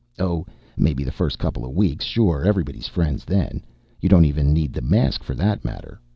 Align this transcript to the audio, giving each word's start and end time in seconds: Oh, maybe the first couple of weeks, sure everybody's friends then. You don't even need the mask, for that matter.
Oh, 0.17 0.47
maybe 0.75 1.03
the 1.03 1.11
first 1.11 1.37
couple 1.37 1.63
of 1.63 1.75
weeks, 1.75 2.05
sure 2.05 2.43
everybody's 2.43 2.87
friends 2.87 3.23
then. 3.23 3.63
You 3.99 4.09
don't 4.09 4.25
even 4.25 4.51
need 4.51 4.73
the 4.73 4.81
mask, 4.81 5.21
for 5.23 5.35
that 5.35 5.63
matter. 5.63 6.01